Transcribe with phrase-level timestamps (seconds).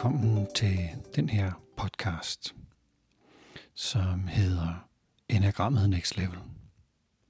[0.00, 2.54] velkommen til den her podcast,
[3.74, 4.88] som hedder
[5.28, 6.38] Enagrammet Next Level.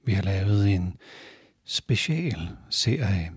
[0.05, 0.97] Vi har lavet en
[1.65, 3.31] special serie,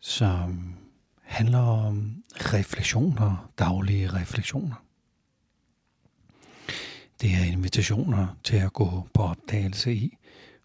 [0.00, 0.74] som
[1.22, 4.84] handler om refleksioner, daglige refleksioner.
[7.20, 10.16] Det er invitationer til at gå på opdagelse i,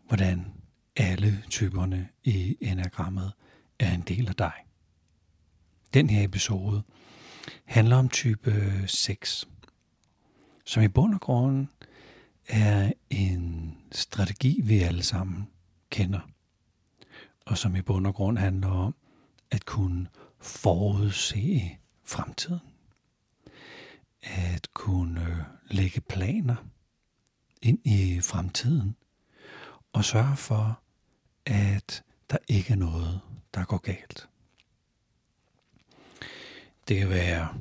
[0.07, 0.53] hvordan
[0.95, 3.33] alle typerne i enagrammet
[3.79, 4.53] er en del af dig.
[5.93, 6.83] Den her episode
[7.65, 9.47] handler om type 6,
[10.65, 11.67] som i bund og grund
[12.47, 15.47] er en strategi, vi alle sammen
[15.89, 16.19] kender,
[17.45, 18.95] og som i bund og grund handler om
[19.51, 20.07] at kunne
[20.39, 22.59] forudse fremtiden.
[24.21, 26.55] At kunne lægge planer
[27.61, 28.95] ind i fremtiden
[29.93, 30.79] og sørge for,
[31.45, 33.21] at der ikke er noget,
[33.53, 34.29] der går galt.
[36.87, 37.57] Det kan være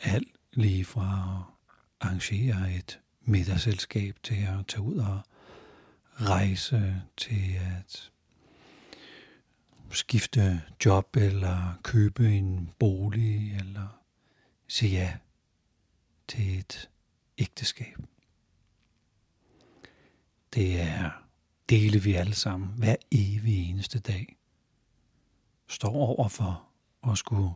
[0.00, 5.20] alt lige fra at arrangere et middagsselskab til at tage ud og
[6.14, 8.10] rejse, til at
[9.90, 14.00] skifte job eller købe en bolig eller
[14.68, 15.16] sige ja
[16.28, 16.90] til et
[17.38, 17.96] ægteskab.
[20.54, 21.10] Det er
[21.70, 24.36] dele vi alle sammen hver evig eneste dag
[25.68, 26.68] står over for
[27.10, 27.52] at skulle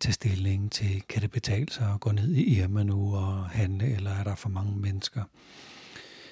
[0.00, 3.86] tage stilling til, kan det betale sig at gå ned i Irma nu og handle,
[3.86, 5.22] eller er der for mange mennesker?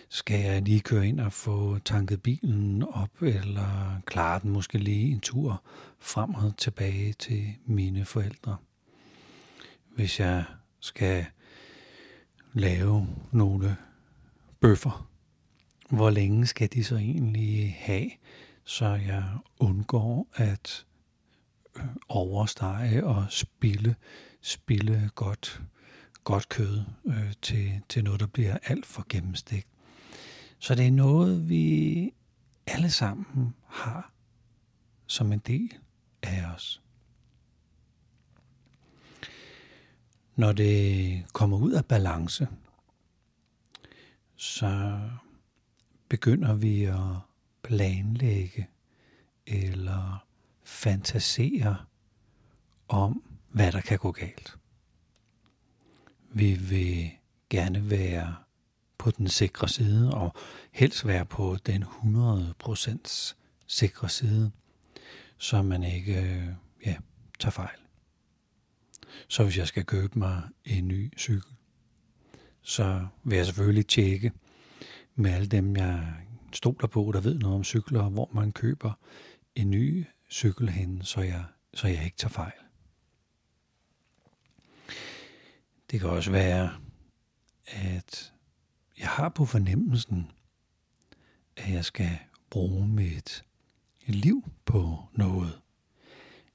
[0.09, 5.13] Skal jeg lige køre ind og få tanket bilen op, eller klare den måske lige
[5.13, 5.63] en tur
[5.99, 8.57] frem og tilbage til mine forældre?
[9.95, 10.45] Hvis jeg
[10.81, 11.27] skal
[12.53, 13.77] lave nogle
[14.61, 15.09] bøffer,
[15.91, 18.11] hvor længe skal de så egentlig have,
[18.65, 19.25] så jeg
[19.61, 20.87] undgår at
[22.09, 23.97] overstege og spille,
[24.41, 25.63] spille godt,
[26.25, 29.69] godt kød øh, til, til noget, der bliver alt for gennemstegt.
[30.59, 32.15] Så det er noget, vi
[32.67, 34.13] alle sammen har
[35.07, 35.73] som en del
[36.23, 36.83] af os.
[40.37, 42.49] Når det kommer ud af balance,
[44.37, 45.01] så
[46.09, 47.17] begynder vi at
[47.63, 48.69] planlægge
[49.47, 50.27] eller
[50.65, 51.77] fantasere
[52.89, 54.57] om, hvad der kan gå galt.
[56.31, 57.11] Vi vil
[57.51, 58.37] gerne være
[58.99, 60.35] på den sikre side, og
[60.73, 63.35] helst være på den 100%
[63.67, 64.51] sikre side,
[65.39, 66.47] så man ikke øh,
[66.87, 66.97] ja,
[67.39, 67.79] tager fejl.
[69.29, 71.53] Så hvis jeg skal købe mig en ny cykel,
[72.63, 74.33] så vil jeg selvfølgelig tjekke
[75.15, 76.15] med alle dem, jeg
[76.53, 78.93] stoler på, der ved noget om cykler, hvor man køber
[79.55, 81.45] en ny cykel hen, så jeg,
[81.75, 82.53] så jeg ikke tager fejl.
[85.91, 86.77] Det kan også være,
[87.67, 88.33] at
[88.99, 90.31] jeg har på fornemmelsen,
[91.57, 92.19] at jeg skal
[92.51, 93.45] bruge mit
[94.07, 95.61] liv på noget.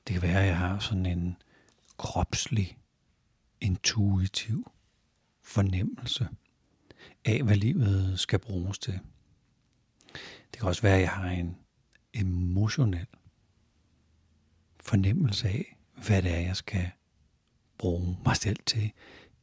[0.08, 1.38] Det kan være, at jeg har sådan en
[1.98, 2.78] kropslig,
[3.62, 4.72] intuitiv
[5.42, 6.28] fornemmelse
[7.26, 9.00] af, hvad livet skal bruges til.
[10.52, 11.58] Det kan også være, at jeg har en
[12.14, 13.08] emotionel
[14.88, 15.78] fornemmelse af,
[16.08, 16.92] hvad det er, jeg skal
[17.78, 18.92] bruge mig selv til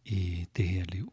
[0.04, 1.12] i det her liv.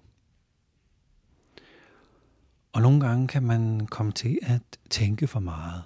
[2.73, 5.83] Og nogle gange kan man komme til at tænke for meget.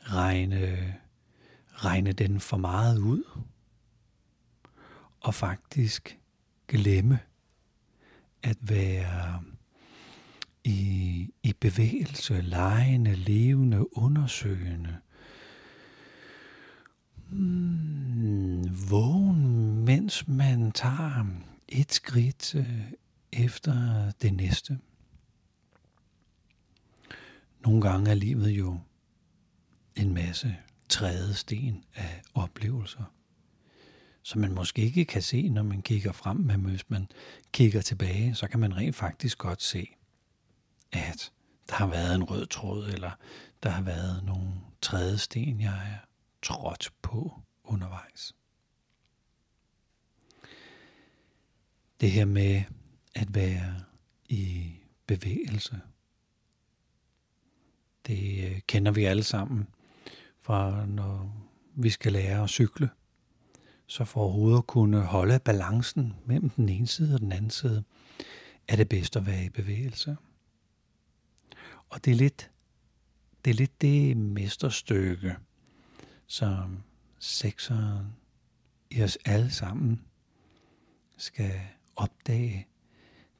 [0.00, 0.94] Regne,
[1.72, 3.24] regne den for meget ud.
[5.20, 6.18] Og faktisk
[6.68, 7.18] glemme
[8.42, 9.42] at være
[10.64, 14.96] i, i bevægelse, lejende, levende, undersøgende,
[17.28, 21.26] hmm, vågen, mens man tager
[21.68, 22.80] et skridt øh,
[23.32, 24.78] efter det næste.
[27.60, 28.80] Nogle gange er livet jo
[29.96, 30.56] en masse
[30.88, 33.12] trædesten af oplevelser,
[34.22, 37.08] som man måske ikke kan se, når man kigger frem, men hvis man
[37.52, 39.88] kigger tilbage, så kan man rent faktisk godt se,
[40.92, 41.32] at
[41.68, 43.10] der har været en rød tråd, eller
[43.62, 44.52] der har været nogle
[44.82, 46.06] trædesten, jeg er
[46.46, 48.34] trådt på undervejs.
[52.00, 52.62] Det her med
[53.14, 53.82] at være
[54.28, 54.74] i
[55.06, 55.80] bevægelse,
[58.06, 59.66] det øh, kender vi alle sammen
[60.40, 61.36] fra når
[61.74, 62.90] vi skal lære at cykle.
[63.86, 67.84] Så for overhovedet at kunne holde balancen mellem den ene side og den anden side,
[68.68, 70.16] er det bedst at være i bevægelse.
[71.88, 72.50] Og det er lidt
[73.44, 75.36] det, er lidt det mesterstykke,
[76.26, 76.82] som
[77.18, 78.16] sekseren
[78.90, 80.04] i os alle sammen
[81.16, 81.60] skal
[81.96, 82.68] opdage,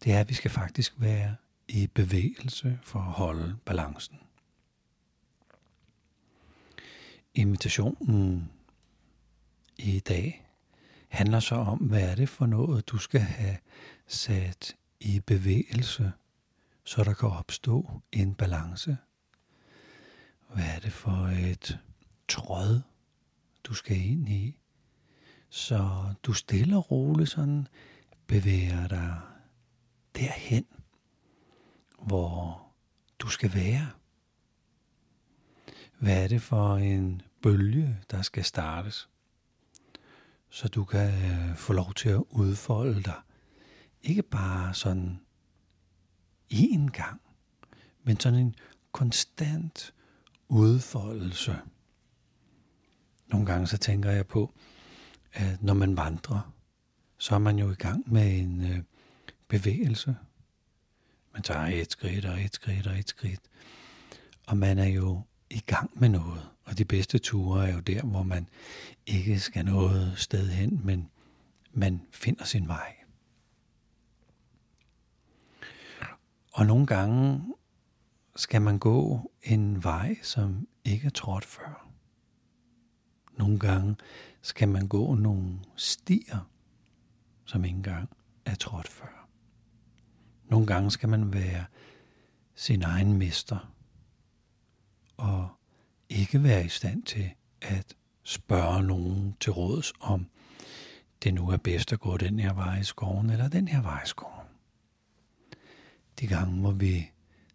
[0.05, 1.37] det er, at vi skal faktisk være
[1.69, 4.19] i bevægelse for at holde balancen.
[7.35, 8.51] Invitationen
[9.79, 10.47] i dag
[11.09, 13.57] handler så om, hvad er det for noget, du skal have
[14.07, 16.13] sat i bevægelse,
[16.85, 18.97] så der kan opstå en balance.
[20.49, 21.79] Hvad er det for et
[22.29, 22.83] tråd,
[23.65, 24.57] du skal ind i,
[25.49, 27.69] så du stille og roligt sådan
[28.27, 29.21] bevæger dig
[30.17, 30.67] derhen,
[32.03, 32.67] hvor
[33.19, 33.91] du skal være.
[35.99, 39.09] Hvad er det for en bølge, der skal startes?
[40.51, 43.21] Så du kan øh, få lov til at udfolde dig.
[44.03, 45.21] Ikke bare sådan
[46.53, 47.21] én gang,
[48.03, 48.55] men sådan en
[48.93, 49.95] konstant
[50.49, 51.61] udfoldelse.
[53.29, 54.53] Nogle gange så tænker jeg på,
[55.33, 56.53] at når man vandrer,
[57.19, 58.83] så er man jo i gang med en øh,
[59.49, 60.17] bevægelse.
[61.33, 63.41] Man tager et skridt og et skridt og et skridt.
[64.47, 66.49] Og man er jo i gang med noget.
[66.65, 68.49] Og de bedste ture er jo der, hvor man
[69.07, 71.11] ikke skal noget sted hen, men
[71.73, 72.97] man finder sin vej.
[76.53, 77.43] Og nogle gange
[78.37, 81.86] skal man gå en vej, som ikke er trådt før.
[83.37, 83.97] Nogle gange
[84.43, 86.51] skal man gå nogle stier,
[87.45, 88.09] som ikke engang
[88.45, 89.29] er trådt før.
[90.45, 91.65] Nogle gange skal man være
[92.55, 93.73] sin egen mester
[95.17, 95.49] og
[96.09, 97.31] ikke være i stand til
[97.63, 100.27] at spørge nogen til råds om,
[101.23, 104.03] det nu er bedst at gå den her vej i skoven eller den her vej
[104.03, 104.47] i skoven.
[106.21, 107.11] De gange, hvor vi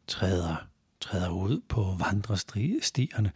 [0.07, 0.67] træder,
[0.99, 3.31] træder ud på vandrestierne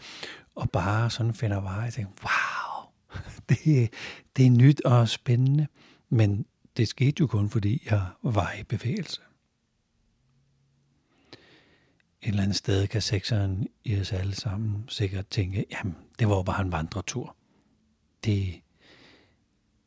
[0.55, 2.91] og bare sådan finder veje og tænker, wow,
[3.49, 3.93] det,
[4.35, 5.67] det er nyt og spændende,
[6.09, 6.45] men
[6.77, 9.21] det skete jo kun, fordi jeg var i bevægelse.
[12.21, 16.35] Et eller andet sted kan sekseren i os alle sammen sikkert tænke, jamen, det var
[16.35, 17.35] jo bare en vandretur.
[18.23, 18.61] Det,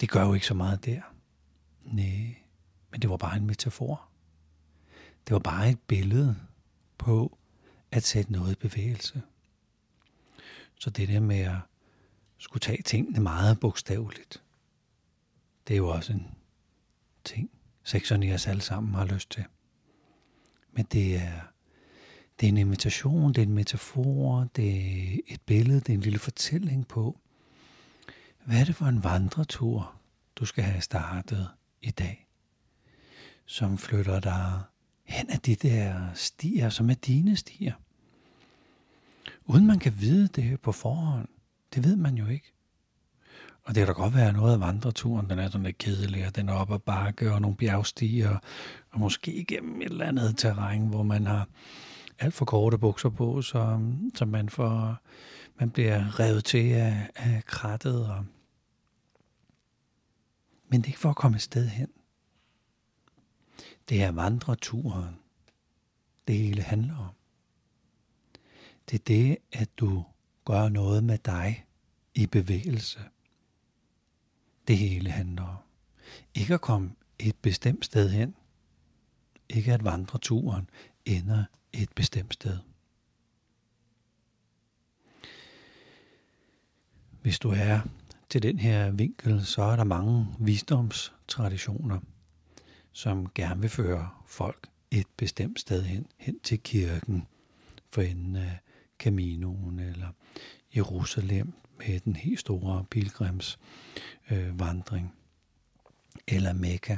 [0.01, 1.01] det gør jo ikke så meget der.
[1.83, 2.37] Nej,
[2.91, 4.09] men det var bare en metafor.
[5.27, 6.37] Det var bare et billede
[6.99, 7.39] på
[7.91, 9.23] at sætte noget i bevægelse.
[10.79, 11.57] Så det der med at
[12.39, 14.43] skulle tage tingene meget bogstaveligt,
[15.69, 16.27] det er jo også en
[17.25, 17.51] ting,
[17.85, 19.45] sekserne i os alle sammen har lyst til.
[20.73, 21.41] Men det er,
[22.41, 26.01] det er en invitation, det er en metafor, det er et billede, det er en
[26.01, 27.21] lille fortælling på,
[28.45, 29.95] hvad er det for en vandretur,
[30.37, 31.49] du skal have startet
[31.83, 32.29] i dag,
[33.45, 34.63] som flytter dig
[35.05, 37.75] hen ad de der stier, som er dine stier.
[39.49, 41.29] Uden man kan vide det på forhånd.
[41.75, 42.53] Det ved man jo ikke.
[43.65, 46.37] Og det kan da godt være noget af vandreturen, den er sådan lidt kedelig, og
[46.37, 48.39] den er op ad bakke og nogle bjergstiger,
[48.91, 51.49] og måske igennem et eller andet terræn, hvor man har
[52.19, 53.81] alt for korte bukser på, så,
[54.15, 54.97] så man, får,
[55.61, 58.07] man bliver revet til af, af krattet.
[58.07, 58.25] Og...
[60.69, 61.89] Men det er ikke for at komme et sted hen.
[63.89, 65.17] Det er vandreturen,
[66.29, 67.18] det hele handler om.
[68.91, 70.05] Det er det, at du
[70.45, 71.67] gør noget med dig
[72.15, 73.01] i bevægelse–
[74.69, 75.57] det hele handler om.
[76.35, 78.35] Ikke at komme et bestemt sted hen.
[79.49, 80.71] Ikke at vandre turen
[81.05, 82.59] ender et bestemt sted.
[87.23, 87.81] Hvis du er
[88.29, 92.01] til den her vinkel, så er der mange visdomstraditioner,
[92.93, 97.27] som gerne vil føre folk et bestemt sted hen, hen til kirken
[97.91, 98.59] for enden af
[98.99, 100.09] Caminoen eller
[100.77, 103.59] Jerusalem med den helt store pilgrims
[104.31, 105.15] øh, vandring,
[106.27, 106.97] eller Mekka,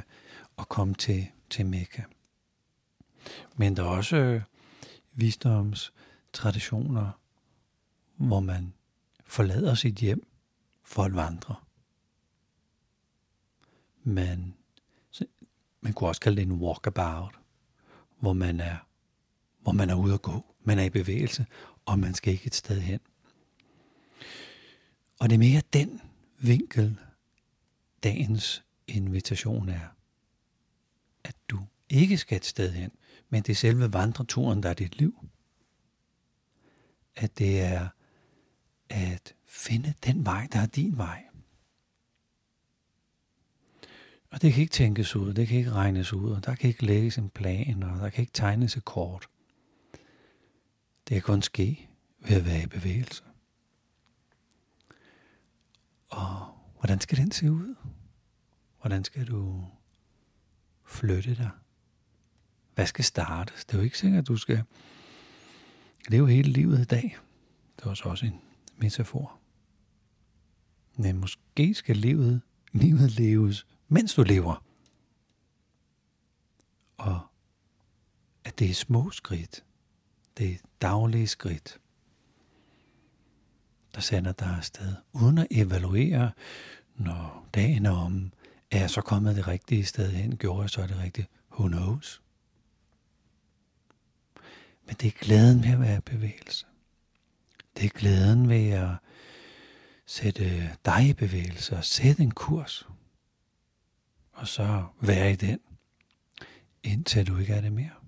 [0.57, 2.03] og komme til, til Mekka.
[3.55, 4.41] Men der er også øh,
[5.13, 7.11] visdomstraditioner,
[8.15, 8.73] hvor man
[9.25, 10.27] forlader sit hjem
[10.83, 11.55] for at vandre.
[14.03, 14.53] Man,
[15.81, 17.39] man kunne også kalde det en walkabout,
[18.19, 18.77] hvor man er,
[19.61, 21.45] hvor man er ude at gå, man er i bevægelse,
[21.91, 22.99] og man skal ikke et sted hen.
[25.19, 26.01] Og det er mere den
[26.39, 26.97] vinkel,
[28.03, 29.87] dagens invitation er,
[31.23, 32.91] at du ikke skal et sted hen,
[33.29, 35.25] men det er selve vandreturen, der er dit liv.
[37.15, 37.87] At det er
[38.89, 41.23] at finde den vej, der er din vej.
[44.29, 46.85] Og det kan ikke tænkes ud, det kan ikke regnes ud, og der kan ikke
[46.85, 49.30] lægges en plan, og der kan ikke tegnes et kort.
[51.07, 51.89] Det kan kun ske
[52.19, 53.23] ved at være i bevægelse.
[56.09, 57.75] Og hvordan skal den se ud?
[58.81, 59.65] Hvordan skal du
[60.85, 61.49] flytte dig?
[62.75, 63.65] Hvad skal startes?
[63.65, 64.63] Det er jo ikke sikkert, at du skal
[66.07, 67.17] leve hele livet i dag.
[67.77, 68.41] Det var så også en
[68.77, 69.39] metafor.
[70.95, 72.41] Men måske skal livet,
[72.71, 74.65] livet leves, mens du lever.
[76.97, 77.21] Og
[78.43, 79.63] at det er små skridt.
[80.41, 81.79] Det daglige skridt,
[83.95, 86.31] der sender dig afsted, uden at evaluere,
[86.95, 88.31] når dagen er om,
[88.71, 92.21] er jeg så kommet det rigtige sted hen, gjorde jeg så det rigtige, who knows?
[94.85, 96.65] Men det er glæden ved at være i bevægelse.
[97.77, 98.95] Det er glæden ved at
[100.05, 102.87] sætte dig i bevægelse og sætte en kurs.
[104.31, 105.59] Og så være i den,
[106.83, 108.00] indtil du ikke er det mere.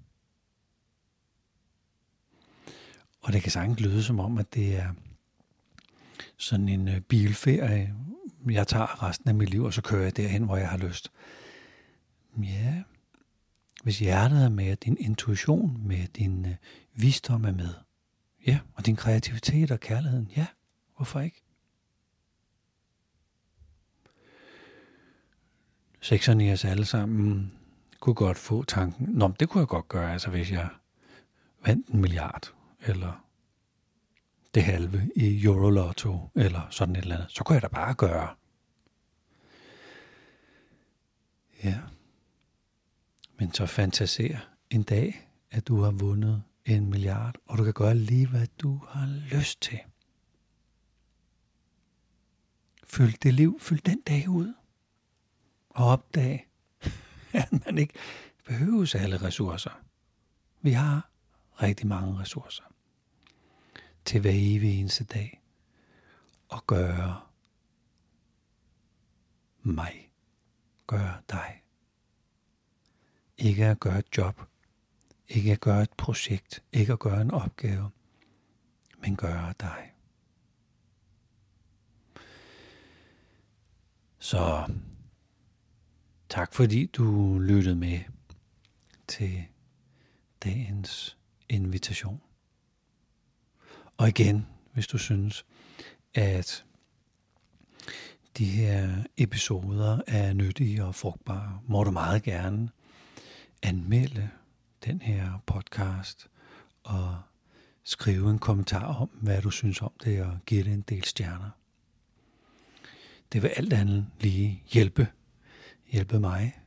[3.24, 4.94] Og det kan sagtens lyde som om, at det er
[6.38, 7.96] sådan en øh, bilferie.
[8.50, 11.12] Jeg tager resten af mit liv, og så kører jeg derhen, hvor jeg har lyst.
[12.38, 12.84] Ja,
[13.84, 16.56] hvis hjertet er med, din intuition med, din øh,
[16.94, 17.74] visdom er med,
[18.48, 20.46] ja, og din kreativitet og kærligheden, ja,
[20.96, 21.44] hvorfor ikke?
[26.02, 27.52] Sekserne i os alle sammen
[28.00, 30.68] kunne godt få tanken, Nå, det kunne jeg godt gøre, altså hvis jeg
[31.66, 32.54] vandt en milliard,
[32.86, 33.24] eller
[34.54, 37.32] det halve i Eurolotto, eller sådan et eller andet.
[37.32, 38.36] Så kunne jeg da bare gøre.
[41.64, 41.80] Ja.
[43.40, 44.38] Men så fantaser
[44.70, 48.82] en dag, at du har vundet en milliard, og du kan gøre lige, hvad du
[48.90, 49.80] har lyst til.
[52.84, 54.54] Fyld det liv, fyld den dag ud,
[55.70, 56.48] og opdag,
[57.34, 57.94] at man ikke
[58.46, 59.82] behøver alle ressourcer.
[60.62, 61.10] Vi har
[61.62, 62.73] rigtig mange ressourcer
[64.06, 65.44] til hver evig eneste dag
[66.50, 67.22] og gøre
[69.62, 70.12] mig,
[70.88, 71.64] gøre dig.
[73.38, 74.42] Ikke at gøre et job,
[75.28, 77.92] ikke at gøre et projekt, ikke at gøre en opgave,
[78.98, 79.94] men gøre dig.
[84.20, 84.74] Så
[86.30, 88.00] tak fordi du lyttede med
[89.08, 89.44] til
[90.44, 91.18] dagens
[91.50, 92.22] invitation.
[94.04, 95.46] Og igen, hvis du synes,
[96.14, 96.66] at
[98.38, 102.70] de her episoder er nyttige og frugtbare, må du meget gerne
[103.62, 104.30] anmelde
[104.86, 106.28] den her podcast
[106.84, 107.22] og
[107.84, 111.50] skrive en kommentar om, hvad du synes om det, og give det en del stjerner.
[113.34, 115.08] Det vil alt andet lige hjælpe,
[115.92, 116.60] hjælpe mig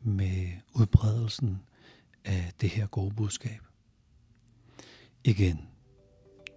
[0.00, 1.62] med udbredelsen
[2.24, 3.60] af det her gode budskab.
[5.24, 5.71] Igen,